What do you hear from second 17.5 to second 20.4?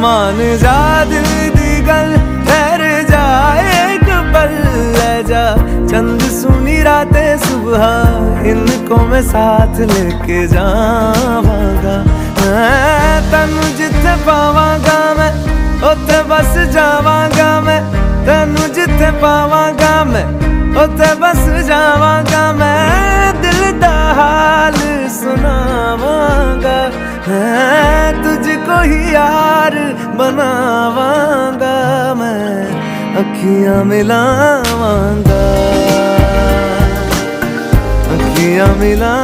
मैं। तेन जिथे पावांगा मैं,